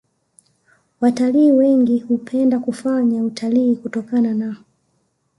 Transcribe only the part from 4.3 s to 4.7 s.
na